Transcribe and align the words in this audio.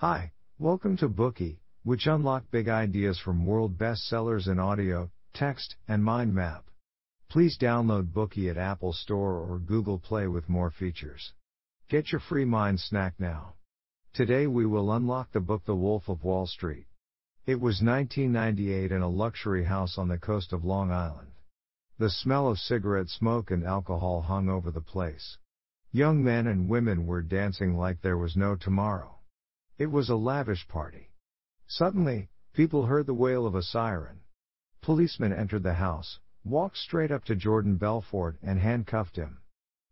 Hi, 0.00 0.30
welcome 0.60 0.96
to 0.98 1.08
Bookey, 1.08 1.58
which 1.82 2.06
unlock 2.06 2.48
big 2.52 2.68
ideas 2.68 3.18
from 3.18 3.44
world 3.44 3.76
bestsellers 3.76 4.46
in 4.46 4.60
audio, 4.60 5.10
text, 5.34 5.74
and 5.88 6.04
mind 6.04 6.32
map. 6.32 6.70
Please 7.28 7.58
download 7.58 8.12
Bookey 8.12 8.48
at 8.48 8.56
Apple 8.56 8.92
Store 8.92 9.40
or 9.40 9.58
Google 9.58 9.98
Play 9.98 10.28
with 10.28 10.48
more 10.48 10.70
features. 10.70 11.32
Get 11.88 12.12
your 12.12 12.20
free 12.20 12.44
mind 12.44 12.78
snack 12.78 13.14
now. 13.18 13.54
Today 14.12 14.46
we 14.46 14.66
will 14.66 14.92
unlock 14.92 15.32
the 15.32 15.40
book 15.40 15.64
The 15.64 15.74
Wolf 15.74 16.08
of 16.08 16.22
Wall 16.22 16.46
Street. 16.46 16.86
It 17.44 17.56
was 17.56 17.82
1998 17.82 18.92
in 18.92 19.02
a 19.02 19.08
luxury 19.08 19.64
house 19.64 19.98
on 19.98 20.06
the 20.06 20.16
coast 20.16 20.52
of 20.52 20.64
Long 20.64 20.92
Island. 20.92 21.32
The 21.98 22.08
smell 22.08 22.46
of 22.46 22.60
cigarette 22.60 23.08
smoke 23.08 23.50
and 23.50 23.64
alcohol 23.64 24.22
hung 24.22 24.48
over 24.48 24.70
the 24.70 24.80
place. 24.80 25.38
Young 25.90 26.22
men 26.22 26.46
and 26.46 26.68
women 26.68 27.04
were 27.04 27.20
dancing 27.20 27.76
like 27.76 28.00
there 28.00 28.16
was 28.16 28.36
no 28.36 28.54
tomorrow. 28.54 29.17
It 29.78 29.92
was 29.92 30.08
a 30.08 30.16
lavish 30.16 30.66
party. 30.66 31.12
Suddenly, 31.68 32.30
people 32.52 32.86
heard 32.86 33.06
the 33.06 33.14
wail 33.14 33.46
of 33.46 33.54
a 33.54 33.62
siren. 33.62 34.22
Policemen 34.82 35.32
entered 35.32 35.62
the 35.62 35.74
house, 35.74 36.18
walked 36.42 36.76
straight 36.76 37.12
up 37.12 37.24
to 37.26 37.36
Jordan 37.36 37.76
Belfort 37.76 38.38
and 38.42 38.58
handcuffed 38.58 39.14
him. 39.14 39.38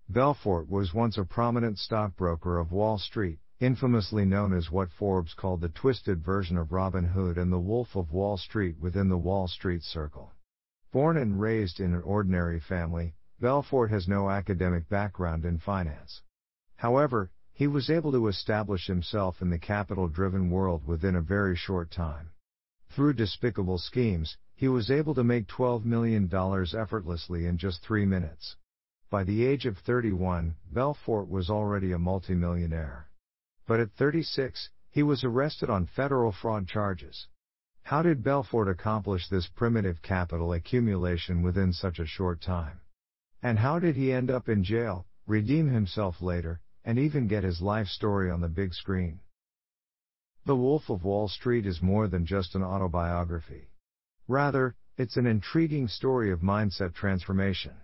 Belfort 0.09 0.69
was 0.69 0.93
once 0.93 1.17
a 1.17 1.25
prominent 1.25 1.79
stockbroker 1.79 2.59
of 2.59 2.73
Wall 2.73 2.99
Street, 2.99 3.39
infamously 3.61 4.25
known 4.25 4.53
as 4.53 4.73
what 4.73 4.91
Forbes 4.91 5.35
called 5.35 5.61
the 5.61 5.69
twisted 5.69 6.21
version 6.21 6.57
of 6.57 6.73
Robin 6.73 7.05
Hood 7.05 7.39
and 7.39 7.53
the 7.53 7.61
Wolf 7.61 7.95
of 7.95 8.11
Wall 8.11 8.37
Street 8.37 8.81
within 8.81 9.09
the 9.09 9.17
Wall 9.17 9.47
Street 9.47 9.85
Circle. 9.85 10.33
Born 10.91 11.17
and 11.17 11.41
raised 11.41 11.79
in 11.79 11.95
an 11.95 12.03
ordinary 12.03 12.59
family, 12.59 13.15
Belfort 13.39 13.91
has 13.91 14.09
no 14.09 14.31
academic 14.31 14.89
background 14.89 15.45
in 15.45 15.59
finance. 15.59 16.23
However, 16.75 17.31
he 17.57 17.67
was 17.67 17.89
able 17.89 18.13
to 18.13 18.29
establish 18.29 18.87
himself 18.87 19.41
in 19.41 19.49
the 19.49 19.59
capital 19.59 20.09
driven 20.09 20.51
world 20.51 20.87
within 20.87 21.17
a 21.17 21.23
very 21.23 21.57
short 21.57 21.91
time. 21.91 22.29
Through 22.91 23.15
despicable 23.15 23.79
schemes, 23.79 24.37
he 24.55 24.69
was 24.69 24.91
able 24.91 25.15
to 25.15 25.25
make 25.25 25.47
$12 25.49 25.83
million 25.83 26.31
effortlessly 26.79 27.47
in 27.47 27.57
just 27.57 27.83
three 27.83 28.05
minutes. 28.05 28.57
By 29.09 29.25
the 29.25 29.47
age 29.47 29.65
of 29.65 29.79
31, 29.79 30.55
Belfort 30.71 31.31
was 31.31 31.49
already 31.49 31.93
a 31.93 31.99
multimillionaire. 31.99 33.09
But 33.67 33.81
at 33.81 33.93
36, 33.93 34.69
he 34.91 35.03
was 35.03 35.25
arrested 35.25 35.71
on 35.71 35.87
federal 35.87 36.33
fraud 36.33 36.69
charges. 36.69 37.27
How 37.85 38.03
did 38.03 38.23
Belfort 38.23 38.69
accomplish 38.69 39.31
this 39.31 39.49
primitive 39.49 40.03
capital 40.03 40.53
accumulation 40.53 41.41
within 41.41 41.73
such 41.73 42.01
a 42.01 42.07
short 42.07 42.43
time? 42.43 42.81
And 43.43 43.59
how 43.59 43.79
did 43.79 43.97
he 43.97 44.13
end 44.13 44.31
up 44.31 44.47
in 44.47 44.63
jail, 44.63 45.07
redeem 45.27 45.69
himself 45.69 46.21
later, 46.21 46.61
and 46.87 46.99
even 46.99 47.27
get 47.27 47.45
his 47.45 47.61
life 47.61 47.89
story 47.89 48.31
on 48.31 48.41
the 48.41 48.49
big 48.49 48.73
screen. 48.73 49.19
The 50.47 50.57
Wolf 50.57 50.89
of 50.89 51.03
Wall 51.03 51.27
Street 51.27 51.67
is 51.67 51.83
more 51.83 52.07
than 52.07 52.25
just 52.25 52.55
an 52.55 52.63
autobiography. 52.63 53.73
Rather, 54.29 54.77
it's 54.97 55.17
an 55.17 55.27
intriguing 55.27 55.89
story 55.89 56.31
of 56.31 56.41
mindset 56.41 56.95
transformation. 56.95 57.75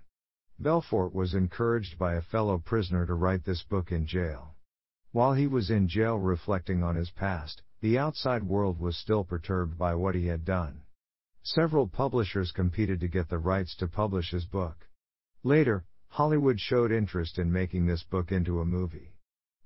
Belfort 0.60 1.12
was 1.12 1.34
encouraged 1.34 1.98
by 1.98 2.14
a 2.14 2.22
fellow 2.22 2.58
prisoner 2.58 3.04
to 3.04 3.14
write 3.14 3.44
this 3.44 3.64
book 3.64 3.90
in 3.90 4.06
jail. 4.06 4.54
While 5.10 5.34
he 5.34 5.48
was 5.48 5.70
in 5.70 5.88
jail 5.88 6.16
reflecting 6.16 6.84
on 6.84 6.94
his 6.94 7.10
past, 7.10 7.62
the 7.80 7.98
outside 7.98 8.44
world 8.44 8.78
was 8.78 8.96
still 8.96 9.24
perturbed 9.24 9.76
by 9.76 9.96
what 9.96 10.14
he 10.14 10.28
had 10.28 10.44
done. 10.44 10.82
Several 11.42 11.88
publishers 11.88 12.52
competed 12.52 13.00
to 13.00 13.08
get 13.08 13.28
the 13.28 13.38
rights 13.38 13.74
to 13.78 13.88
publish 13.88 14.30
his 14.30 14.44
book. 14.44 14.86
Later, 15.42 15.84
Hollywood 16.16 16.60
showed 16.60 16.92
interest 16.92 17.38
in 17.38 17.50
making 17.50 17.86
this 17.86 18.02
book 18.02 18.32
into 18.32 18.60
a 18.60 18.66
movie. 18.66 19.14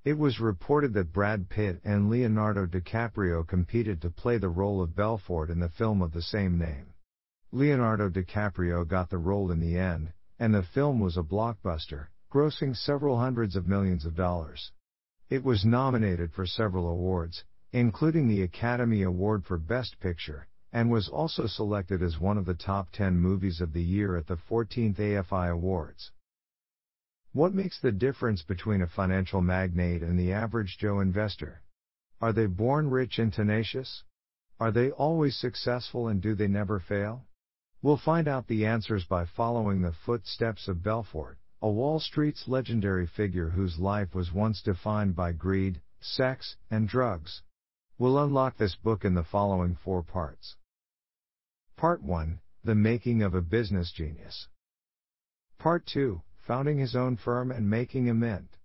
It 0.05 0.17
was 0.17 0.39
reported 0.39 0.93
that 0.93 1.13
Brad 1.13 1.49
Pitt 1.49 1.81
and 1.83 2.09
Leonardo 2.09 2.67
DiCaprio 2.67 3.45
competed 3.45 4.01
to 4.01 4.11
play 4.11 4.39
the 4.39 4.49
role 4.49 4.81
of 4.81 4.95
Belfort 4.95 5.51
in 5.51 5.59
the 5.59 5.69
film 5.69 6.01
of 6.01 6.13
the 6.13 6.23
same 6.23 6.57
name. 6.57 6.95
Leonardo 7.51 8.09
DiCaprio 8.09 8.87
got 8.87 9.11
the 9.11 9.19
role 9.19 9.51
in 9.51 9.59
the 9.59 9.77
end, 9.77 10.13
and 10.39 10.55
the 10.55 10.63
film 10.63 11.01
was 11.01 11.17
a 11.17 11.23
blockbuster, 11.25 12.11
grossing 12.33 12.77
several 12.77 13.19
hundreds 13.19 13.57
of 13.57 13.67
millions 13.67 14.07
of 14.07 14.15
dollars. 14.15 14.71
It 15.29 15.43
was 15.43 15.65
nominated 15.65 16.31
for 16.31 16.47
several 16.47 16.89
awards, 16.89 17.43
including 17.73 18.29
the 18.29 18.43
Academy 18.43 19.03
Award 19.03 19.45
for 19.45 19.59
Best 19.59 19.99
Picture, 19.99 20.47
and 20.73 20.93
was 20.93 21.09
also 21.09 21.49
selected 21.49 22.05
as 22.05 22.21
one 22.21 22.39
of 22.39 22.45
the 22.45 22.55
top 22.55 22.93
10 22.93 23.19
movies 23.19 23.61
of 23.61 23.73
the 23.73 23.83
year 23.83 24.17
at 24.17 24.29
the 24.29 24.37
14th 24.37 24.99
AFI 25.01 25.51
Awards. 25.51 26.13
What 27.37 27.53
makes 27.53 27.79
the 27.79 27.93
difference 27.93 28.41
between 28.41 28.81
a 28.81 28.87
financial 28.87 29.43
magnate 29.43 30.03
and 30.03 30.19
the 30.19 30.33
average 30.33 30.79
Joe 30.79 31.01
investor? 31.01 31.61
Are 32.19 32.33
they 32.33 32.47
born 32.47 32.89
rich 32.89 33.19
and 33.19 33.31
tenacious? 33.31 34.05
Are 34.59 34.73
they 34.73 34.91
always 34.91 35.37
successful 35.37 36.09
and 36.09 36.23
do 36.23 36.35
they 36.35 36.49
never 36.49 36.81
fail? 36.81 37.27
We'll 37.83 37.99
find 37.99 38.27
out 38.27 38.47
the 38.47 38.65
answers 38.65 39.05
by 39.05 39.27
following 39.27 39.83
the 39.83 39.93
footsteps 39.93 40.67
of 40.67 40.83
Belfort, 40.83 41.37
a 41.61 41.69
Wall 41.69 42.01
Street's 42.01 42.49
legendary 42.49 43.07
figure 43.07 43.51
whose 43.51 43.79
life 43.79 44.15
was 44.15 44.33
once 44.33 44.63
defined 44.63 45.15
by 45.15 45.33
greed, 45.33 45.83
sex, 46.01 46.57
and 46.71 46.89
drugs. 46.89 47.43
We'll 47.99 48.19
unlock 48.19 48.57
this 48.57 48.77
book 48.77 49.05
in 49.05 49.13
the 49.13 49.23
following 49.23 49.75
four 49.85 50.03
parts. 50.03 50.57
Part 51.77 52.03
1 52.03 52.41
The 52.65 52.75
Making 52.75 53.21
of 53.21 53.35
a 53.35 53.43
Business 53.43 53.93
Genius. 53.93 54.49
Part 55.59 55.85
2 55.85 56.23
founding 56.47 56.79
his 56.79 56.95
own 56.95 57.17
firm 57.17 57.51
and 57.51 57.69
making 57.69 58.09
a 58.09 58.15
mint. 58.15 58.57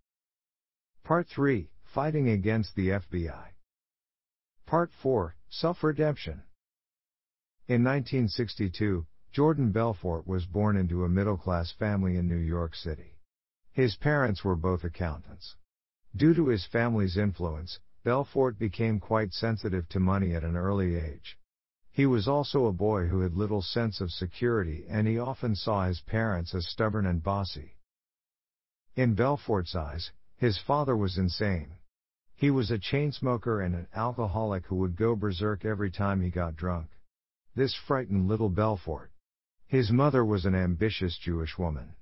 Part 1.03 1.27
3 1.27 1.69
Fighting 1.83 2.29
against 2.29 2.75
the 2.75 2.89
FBI. 2.89 3.49
Part 4.65 4.91
4 5.01 5.35
Self 5.49 5.83
Redemption. 5.83 6.43
In 7.67 7.83
1962, 7.83 9.05
Jordan 9.31 9.71
Belfort 9.71 10.25
was 10.27 10.45
born 10.45 10.77
into 10.77 11.03
a 11.03 11.09
middle 11.09 11.37
class 11.37 11.71
family 11.71 12.15
in 12.15 12.27
New 12.27 12.35
York 12.35 12.75
City. 12.75 13.17
His 13.71 13.95
parents 13.95 14.43
were 14.43 14.55
both 14.55 14.83
accountants. 14.83 15.55
Due 16.15 16.33
to 16.33 16.47
his 16.47 16.65
family's 16.65 17.17
influence, 17.17 17.79
Belfort 18.03 18.59
became 18.59 18.99
quite 18.99 19.33
sensitive 19.33 19.87
to 19.89 19.99
money 19.99 20.33
at 20.33 20.43
an 20.43 20.55
early 20.55 20.95
age. 20.95 21.37
He 21.93 22.05
was 22.05 22.25
also 22.25 22.67
a 22.67 22.73
boy 22.73 23.07
who 23.07 23.19
had 23.19 23.35
little 23.35 23.61
sense 23.61 23.99
of 23.99 24.11
security 24.11 24.85
and 24.87 25.05
he 25.07 25.19
often 25.19 25.55
saw 25.55 25.85
his 25.85 25.99
parents 26.01 26.55
as 26.55 26.65
stubborn 26.65 27.05
and 27.05 27.21
bossy. 27.21 27.75
In 28.95 29.13
Belfort's 29.13 29.75
eyes, 29.75 30.11
his 30.37 30.57
father 30.57 30.95
was 30.95 31.17
insane. 31.17 31.73
He 32.33 32.49
was 32.49 32.71
a 32.71 32.79
chain 32.79 33.11
smoker 33.11 33.59
and 33.59 33.75
an 33.75 33.87
alcoholic 33.93 34.67
who 34.67 34.77
would 34.77 34.95
go 34.95 35.17
berserk 35.17 35.65
every 35.65 35.91
time 35.91 36.21
he 36.21 36.29
got 36.29 36.55
drunk. 36.55 36.89
This 37.55 37.73
frightened 37.73 38.27
little 38.27 38.49
Belfort. 38.49 39.11
His 39.67 39.91
mother 39.91 40.23
was 40.23 40.45
an 40.45 40.55
ambitious 40.55 41.17
Jewish 41.17 41.57
woman. 41.57 41.95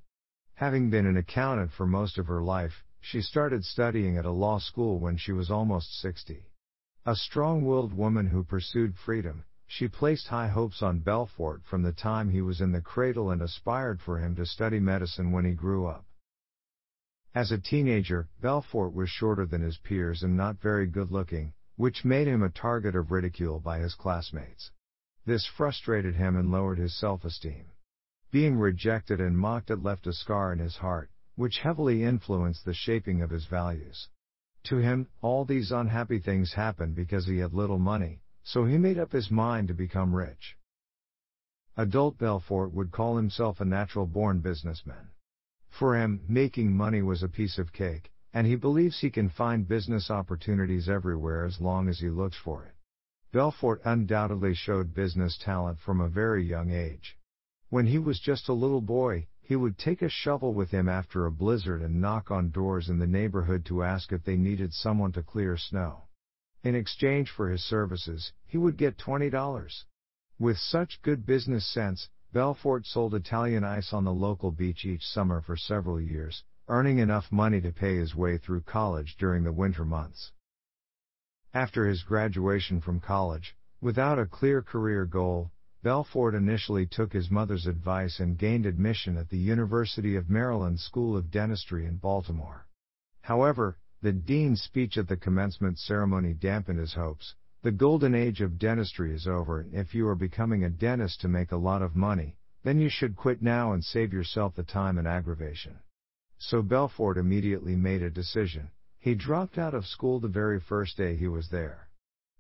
Having 0.54 0.92
been 0.92 1.08
an 1.08 1.18
accountant 1.18 1.72
for 1.72 1.88
most 1.88 2.20
of 2.20 2.28
her 2.28 2.44
life, 2.44 2.84
she 3.02 3.22
started 3.22 3.66
studying 3.66 4.18
at 4.18 4.26
a 4.26 4.32
law 4.32 4.60
school 4.60 5.00
when 5.00 5.18
she 5.18 5.32
was 5.32 5.50
almost 5.50 6.00
60. 6.00 6.46
A 7.06 7.16
strong 7.16 7.66
willed 7.66 7.94
woman 7.94 8.28
who 8.28 8.44
pursued 8.44 8.96
freedom, 8.96 9.46
she 9.72 9.88
placed 9.88 10.28
high 10.28 10.48
hopes 10.48 10.82
on 10.82 10.98
Belfort 10.98 11.62
from 11.64 11.84
the 11.84 11.94
time 11.94 12.28
he 12.28 12.42
was 12.42 12.60
in 12.60 12.72
the 12.72 12.82
cradle 12.82 13.30
and 13.30 13.40
aspired 13.40 14.02
for 14.02 14.18
him 14.18 14.36
to 14.36 14.44
study 14.44 14.80
medicine 14.80 15.32
when 15.32 15.46
he 15.46 15.54
grew 15.54 15.86
up. 15.86 16.04
As 17.36 17.52
a 17.52 17.60
teenager, 17.60 18.28
Belfort 18.42 18.94
was 18.94 19.12
shorter 19.12 19.46
than 19.46 19.62
his 19.62 19.78
peers 19.78 20.24
and 20.24 20.36
not 20.36 20.60
very 20.60 20.88
good 20.88 21.12
looking, 21.12 21.54
which 21.76 22.04
made 22.04 22.26
him 22.28 22.42
a 22.42 22.50
target 22.50 22.96
of 22.96 23.12
ridicule 23.12 23.60
by 23.60 23.78
his 23.78 23.94
classmates. 23.94 24.72
This 25.24 25.46
frustrated 25.46 26.16
him 26.16 26.36
and 26.36 26.52
lowered 26.52 26.80
his 26.80 26.98
self-esteem. 26.98 27.68
Being 28.32 28.58
rejected 28.58 29.22
and 29.22 29.38
mocked 29.38 29.70
had 29.70 29.84
left 29.84 30.08
a 30.08 30.14
scar 30.14 30.52
in 30.52 30.58
his 30.58 30.78
heart, 30.78 31.12
which 31.36 31.60
heavily 31.60 32.04
influenced 32.04 32.66
the 32.66 32.74
shaping 32.74 33.22
of 33.22 33.30
his 33.30 33.46
values. 33.46 34.10
To 34.64 34.78
him, 34.78 35.10
all 35.22 35.46
these 35.46 35.72
unhappy 35.72 36.18
things 36.18 36.54
happened 36.54 36.96
because 36.96 37.28
he 37.28 37.38
had 37.38 37.54
little 37.54 37.80
money, 37.80 38.24
so 38.44 38.66
he 38.66 38.78
made 38.78 38.98
up 38.98 39.12
his 39.12 39.30
mind 39.30 39.68
to 39.68 39.74
become 39.74 40.16
rich. 40.16 40.58
Adult 41.78 42.18
Belfort 42.18 42.74
would 42.74 42.92
call 42.92 43.16
himself 43.16 43.62
a 43.62 43.66
natural 43.66 44.06
born 44.06 44.40
businessman. 44.40 45.10
For 45.70 45.96
him, 45.96 46.22
making 46.28 46.76
money 46.76 47.02
was 47.02 47.24
a 47.24 47.30
piece 47.30 47.58
of 47.58 47.72
cake, 47.72 48.12
and 48.34 48.46
he 48.46 48.56
believes 48.56 49.00
he 49.00 49.10
can 49.10 49.30
find 49.30 49.68
business 49.68 50.12
opportunities 50.12 50.90
everywhere 50.90 51.46
as 51.46 51.62
long 51.62 51.88
as 51.88 52.00
he 52.00 52.10
looks 52.10 52.38
for 52.38 52.66
it. 52.66 52.76
Belfort 53.32 53.82
undoubtedly 53.86 54.56
showed 54.56 54.94
business 54.94 55.38
talent 55.38 55.80
from 55.80 56.02
a 56.02 56.10
very 56.10 56.44
young 56.44 56.72
age. 56.72 57.18
When 57.70 57.86
he 57.86 58.00
was 58.00 58.20
just 58.20 58.50
a 58.50 58.54
little 58.54 58.82
boy, 58.82 59.28
he 59.42 59.56
would 59.56 59.78
take 59.78 60.02
a 60.02 60.10
shovel 60.10 60.54
with 60.54 60.72
him 60.72 60.90
after 60.90 61.26
a 61.26 61.32
blizzard 61.32 61.82
and 61.82 62.02
knock 62.02 62.32
on 62.32 62.50
doors 62.50 62.90
in 62.90 63.00
the 63.00 63.08
neighborhood 63.08 63.66
to 63.66 63.84
ask 63.84 64.12
if 64.12 64.24
they 64.24 64.36
needed 64.36 64.74
someone 64.74 65.12
to 65.14 65.24
clear 65.24 65.56
snow. 65.56 66.09
In 66.62 66.76
exchange 66.76 67.32
for 67.32 67.50
his 67.50 67.64
services, 67.64 68.34
he 68.46 68.58
would 68.58 68.76
get 68.76 68.98
$20. 68.98 69.84
With 70.38 70.58
such 70.58 71.02
good 71.02 71.26
business 71.26 71.66
sense, 71.66 72.10
Belfort 72.34 72.86
sold 72.86 73.16
Italian 73.16 73.64
ice 73.64 73.94
on 73.94 74.04
the 74.04 74.14
local 74.14 74.52
beach 74.52 74.84
each 74.84 75.06
summer 75.06 75.42
for 75.42 75.56
several 75.56 76.02
years, 76.02 76.44
earning 76.68 77.00
enough 77.00 77.32
money 77.32 77.62
to 77.62 77.72
pay 77.72 77.96
his 77.98 78.14
way 78.14 78.38
through 78.38 78.62
college 78.62 79.16
during 79.18 79.44
the 79.44 79.54
winter 79.54 79.86
months. 79.86 80.32
After 81.54 81.88
his 81.88 82.04
graduation 82.04 82.82
from 82.82 83.00
college, 83.00 83.56
without 83.80 84.20
a 84.20 84.26
clear 84.26 84.62
career 84.62 85.06
goal, 85.06 85.52
Belfort 85.82 86.36
initially 86.36 86.86
took 86.86 87.14
his 87.14 87.32
mother's 87.32 87.68
advice 87.68 88.20
and 88.20 88.38
gained 88.38 88.66
admission 88.66 89.16
at 89.16 89.30
the 89.30 89.38
University 89.38 90.18
of 90.18 90.30
Maryland 90.30 90.82
School 90.82 91.16
of 91.16 91.32
Dentistry 91.32 91.86
in 91.86 91.96
Baltimore. 91.96 92.68
However, 93.22 93.78
the 94.02 94.14
dean's 94.14 94.62
speech 94.62 94.98
at 94.98 95.08
the 95.08 95.18
commencement 95.18 95.78
ceremony 95.78 96.34
dampened 96.34 96.80
his 96.80 96.94
hopes. 96.94 97.36
The 97.62 97.72
golden 97.72 98.16
age 98.16 98.40
of 98.40 98.58
dentistry 98.58 99.14
is 99.14 99.28
over, 99.28 99.60
and 99.60 99.74
if 99.74 99.94
you 99.94 100.08
are 100.08 100.16
becoming 100.16 100.64
a 100.64 100.70
dentist 100.70 101.20
to 101.22 101.28
make 101.28 101.52
a 101.52 101.58
lot 101.58 101.82
of 101.82 101.96
money, 101.96 102.38
then 102.64 102.80
you 102.80 102.90
should 102.90 103.18
quit 103.18 103.42
now 103.42 103.74
and 103.74 103.84
save 103.84 104.14
yourself 104.14 104.56
the 104.56 104.64
time 104.64 104.98
and 104.98 105.08
aggravation. 105.08 105.80
So 106.38 106.62
Belfort 106.62 107.18
immediately 107.18 107.76
made 107.76 108.02
a 108.02 108.10
decision. 108.10 108.72
He 109.00 109.16
dropped 109.16 109.58
out 109.58 109.74
of 109.74 109.86
school 109.86 110.22
the 110.22 110.30
very 110.30 110.62
first 110.62 110.96
day 110.96 111.18
he 111.18 111.28
was 111.28 111.50
there. 111.50 111.90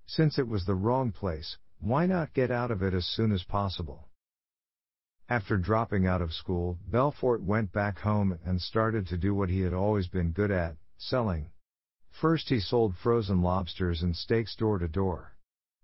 Since 0.05 0.39
it 0.39 0.47
was 0.47 0.65
the 0.65 0.75
wrong 0.75 1.11
place, 1.11 1.57
why 1.79 2.05
not 2.05 2.33
get 2.33 2.51
out 2.51 2.71
of 2.71 2.81
it 2.81 2.93
as 2.93 3.05
soon 3.05 3.33
as 3.33 3.43
possible? 3.43 4.07
After 5.27 5.57
dropping 5.57 6.07
out 6.07 6.21
of 6.21 6.33
school, 6.33 6.79
Belfort 6.87 7.41
went 7.41 7.73
back 7.73 7.99
home 7.99 8.39
and 8.45 8.61
started 8.61 9.07
to 9.07 9.17
do 9.17 9.35
what 9.35 9.49
he 9.49 9.59
had 9.59 9.73
always 9.73 10.07
been 10.07 10.31
good 10.31 10.51
at, 10.51 10.77
selling. 10.99 11.51
First 12.11 12.49
he 12.49 12.59
sold 12.59 12.95
frozen 12.95 13.41
lobsters 13.41 14.01
and 14.01 14.15
steaks 14.15 14.55
door 14.55 14.77
to 14.79 14.87
door. 14.87 15.35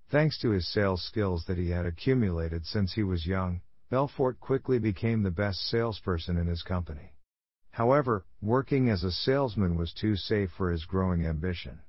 Thanks 0.09 0.37
to 0.39 0.51
his 0.51 0.67
sales 0.67 1.01
skills 1.03 1.45
that 1.45 1.57
he 1.57 1.69
had 1.69 1.85
accumulated 1.85 2.65
since 2.65 2.93
he 2.93 3.03
was 3.03 3.25
young, 3.25 3.61
Belfort 3.89 4.39
quickly 4.39 4.77
became 4.77 5.23
the 5.23 5.31
best 5.31 5.61
salesperson 5.67 6.37
in 6.37 6.47
his 6.47 6.63
company. 6.63 7.15
However, 7.71 8.25
working 8.41 8.89
as 8.89 9.03
a 9.03 9.11
salesman 9.11 9.75
was 9.75 9.93
too 9.93 10.15
safe 10.15 10.51
for 10.51 10.71
his 10.71 10.85
growing 10.85 11.25
ambition. 11.25 11.81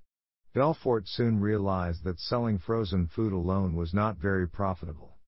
Belfort 0.52 1.06
soon 1.06 1.40
realized 1.40 2.04
that 2.04 2.18
selling 2.18 2.58
frozen 2.58 3.06
food 3.06 3.32
alone 3.32 3.74
was 3.74 3.92
not 3.92 4.16
very 4.16 4.48
profitable. 4.48 5.18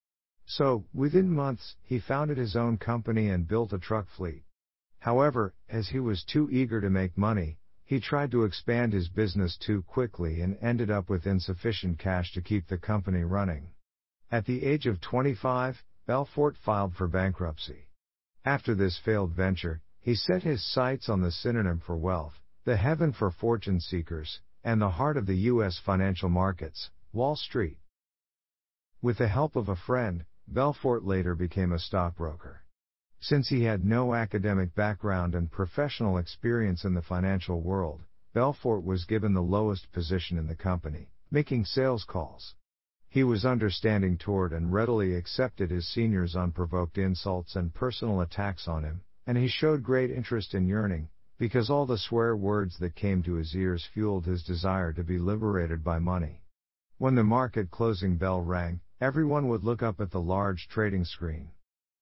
So, 0.45 0.85
within 0.93 1.29
months, 1.29 1.75
he 1.83 1.99
founded 1.99 2.37
his 2.37 2.55
own 2.55 2.77
company 2.77 3.29
and 3.29 3.47
built 3.47 3.71
a 3.71 3.77
truck 3.77 4.07
fleet. 4.09 4.43
However, 4.99 5.53
as 5.69 5.89
he 5.89 5.99
was 5.99 6.23
too 6.23 6.49
eager 6.49 6.81
to 6.81 6.89
make 6.89 7.17
money, 7.17 7.59
he 7.89 7.99
tried 7.99 8.29
to 8.29 8.43
expand 8.43 8.93
his 8.93 9.09
business 9.09 9.57
too 9.57 9.81
quickly 9.81 10.41
and 10.41 10.55
ended 10.61 10.91
up 10.91 11.09
with 11.09 11.25
insufficient 11.25 11.97
cash 11.97 12.31
to 12.31 12.39
keep 12.39 12.67
the 12.67 12.77
company 12.77 13.23
running. 13.23 13.67
At 14.29 14.45
the 14.45 14.63
age 14.63 14.85
of 14.85 15.01
25, 15.01 15.83
Belfort 16.05 16.55
filed 16.63 16.93
for 16.93 17.07
bankruptcy. 17.07 17.87
After 18.45 18.75
this 18.75 18.99
failed 19.03 19.33
venture, 19.33 19.81
he 19.99 20.13
set 20.13 20.43
his 20.43 20.63
sights 20.63 21.09
on 21.09 21.21
the 21.21 21.31
synonym 21.31 21.79
for 21.79 21.97
wealth, 21.97 22.39
the 22.63 22.77
heaven 22.77 23.11
for 23.11 23.31
fortune 23.31 23.79
seekers, 23.79 24.39
and 24.63 24.79
the 24.79 24.91
heart 24.91 25.17
of 25.17 25.25
the 25.25 25.49
U.S. 25.53 25.81
financial 25.83 26.29
markets, 26.29 26.91
Wall 27.11 27.35
Street. 27.35 27.79
With 29.01 29.17
the 29.17 29.27
help 29.27 29.55
of 29.55 29.67
a 29.67 29.75
friend, 29.75 30.25
Belfort 30.47 31.05
later 31.05 31.33
became 31.33 31.71
a 31.71 31.79
stockbroker. 31.79 32.61
Since 33.21 33.49
he 33.49 33.63
had 33.63 33.83
no 33.83 34.15
academic 34.15 34.73
background 34.73 35.35
and 35.35 35.51
professional 35.51 36.17
experience 36.17 36.85
in 36.85 36.93
the 36.93 37.01
financial 37.01 37.61
world, 37.61 38.01
Belfort 38.33 38.85
was 38.85 39.03
given 39.03 39.33
the 39.33 39.41
lowest 39.43 39.91
position 39.91 40.37
in 40.37 40.47
the 40.47 40.55
company, 40.55 41.09
making 41.29 41.65
sales 41.65 42.05
calls. 42.05 42.55
He 43.09 43.25
was 43.25 43.43
understanding 43.43 44.17
toward 44.17 44.53
and 44.53 44.71
readily 44.71 45.15
accepted 45.15 45.69
his 45.69 45.85
seniors' 45.85 46.33
unprovoked 46.33 46.97
insults 46.97 47.57
and 47.57 47.73
personal 47.73 48.21
attacks 48.21 48.69
on 48.69 48.85
him, 48.85 49.01
and 49.27 49.37
he 49.37 49.49
showed 49.49 49.83
great 49.83 50.11
interest 50.11 50.55
in 50.55 50.65
yearning, 50.65 51.09
because 51.37 51.69
all 51.69 51.85
the 51.85 51.97
swear 51.97 52.37
words 52.37 52.77
that 52.79 52.95
came 52.95 53.21
to 53.23 53.33
his 53.33 53.53
ears 53.53 53.85
fueled 53.93 54.27
his 54.27 54.43
desire 54.45 54.93
to 54.93 55.03
be 55.03 55.19
liberated 55.19 55.83
by 55.83 55.99
money. 55.99 56.41
When 56.97 57.15
the 57.15 57.23
market 57.25 57.69
closing 57.69 58.15
bell 58.15 58.41
rang, 58.41 58.79
everyone 59.01 59.49
would 59.49 59.65
look 59.65 59.83
up 59.83 59.99
at 59.99 60.11
the 60.11 60.21
large 60.21 60.69
trading 60.69 61.03
screen. 61.03 61.51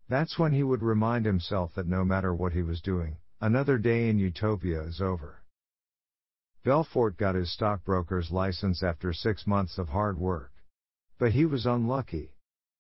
That's 0.09 0.39
when 0.39 0.53
he 0.53 0.63
would 0.63 0.81
remind 0.81 1.25
himself 1.25 1.73
that 1.75 1.87
no 1.87 2.05
matter 2.05 2.33
what 2.33 2.53
he 2.53 2.63
was 2.63 2.81
doing, 2.81 3.17
another 3.41 3.77
day 3.77 4.09
in 4.09 4.17
utopia 4.17 4.81
is 4.83 5.01
over. 5.01 5.43
Belfort 6.63 7.17
got 7.17 7.35
his 7.35 7.51
stockbroker's 7.51 8.31
license 8.31 8.81
after 8.81 9.11
six 9.11 9.45
months 9.45 9.77
of 9.77 9.89
hard 9.89 10.17
work. 10.17 10.51
But 11.17 11.33
he 11.33 11.45
was 11.45 11.65
unlucky. 11.65 12.35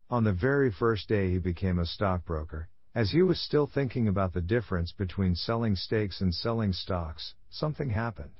On 0.09 0.23
the 0.23 0.33
very 0.33 0.71
first 0.71 1.09
day 1.09 1.31
he 1.31 1.37
became 1.37 1.79
a 1.79 1.85
stockbroker, 1.85 2.69
as 2.95 3.11
he 3.11 3.21
was 3.21 3.39
still 3.39 3.67
thinking 3.67 4.07
about 4.07 4.33
the 4.33 4.41
difference 4.41 4.93
between 4.93 5.35
selling 5.35 5.75
steaks 5.75 6.21
and 6.21 6.33
selling 6.33 6.71
stocks, 6.71 7.35
something 7.49 7.89
happened. 7.89 8.39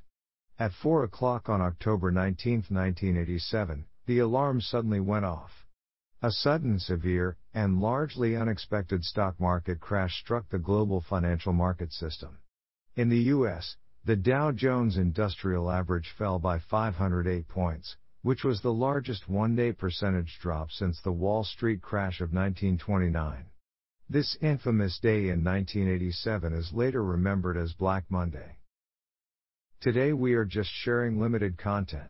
At 0.57 0.72
4 0.74 1.04
o'clock 1.04 1.50
on 1.50 1.62
October 1.62 2.10
19, 2.10 2.63
1987, 2.69 3.86
the 4.06 4.19
alarm 4.19 4.62
suddenly 4.62 5.01
went 5.01 5.25
off. 5.25 5.67
A 6.24 6.31
sudden, 6.31 6.80
severe, 6.80 7.38
and 7.54 7.80
largely 7.80 8.36
unexpected 8.36 9.04
stock 9.04 9.40
market 9.40 9.80
crash 9.80 10.19
struck 10.19 10.50
the 10.50 10.58
global 10.58 11.00
financial 11.00 11.54
market 11.54 11.94
system. 11.94 12.40
In 12.96 13.10
the 13.10 13.30
U.S., 13.36 13.78
the 14.04 14.16
Dow 14.16 14.52
Jones 14.52 14.98
Industrial 14.98 15.69
Average 15.69 16.10
fell 16.18 16.40
by 16.40 16.58
508 16.58 17.48
points, 17.48 17.98
which 18.24 18.44
was 18.44 18.62
the 18.62 18.74
largest 18.74 19.30
one-day 19.30 19.74
percentage 19.74 20.40
drop 20.42 20.72
since 20.72 21.00
the 21.02 21.12
Wall 21.12 21.44
Street 21.44 21.84
crash 21.84 22.19
of 22.19 22.34
1929. 22.34 23.46
This 24.10 24.36
infamous 24.42 24.98
day 25.00 25.30
in 25.30 25.44
1987 25.44 26.52
is 26.54 26.74
later 26.74 27.04
remembered 27.04 27.58
as 27.58 27.74
Black 27.74 28.06
Monday. 28.10 28.58
Today 29.81 30.14
we 30.14 30.34
are 30.34 30.46
just 30.46 30.72
sharing 30.72 31.19
limited 31.19 31.60
content. 31.60 32.10